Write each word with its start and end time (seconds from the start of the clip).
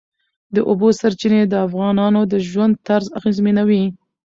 د 0.55 0.57
اوبو 0.69 0.87
سرچینې 0.99 1.41
د 1.47 1.53
افغانانو 1.67 2.21
د 2.31 2.33
ژوند 2.49 2.73
طرز 2.87 3.07
اغېزمنوي. 3.19 3.83